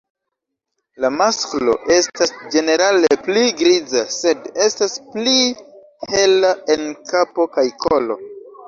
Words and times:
La 1.03 1.11
masklo 1.17 1.75
estas 1.97 2.33
ĝenerale 2.55 3.19
pli 3.27 3.45
griza, 3.61 4.03
sed 4.17 4.51
estas 4.69 4.99
pli 5.13 5.39
hela 6.17 6.57
en 6.79 6.93
kapo 7.13 7.49
kaj 7.59 7.71
kolo. 7.87 8.23